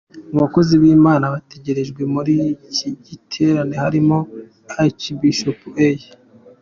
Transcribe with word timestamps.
Mu 0.31 0.37
bakozi 0.43 0.73
b’Imana 0.81 1.25
bategerejwe 1.33 2.01
muri 2.13 2.33
iki 2.71 2.89
giterane 3.07 3.73
harimo 3.83 4.17
Arch 4.81 5.03
Bishop 5.19 5.59
A. 5.87 5.87